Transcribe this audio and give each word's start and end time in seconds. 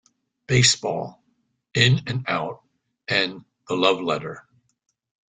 Baseball"; 0.47 1.21
"In 1.75 2.01
and 2.07 2.25
Out" 2.27 2.63
and 3.07 3.45
"The 3.67 3.75
Love 3.75 4.01
Letter". 4.01 4.47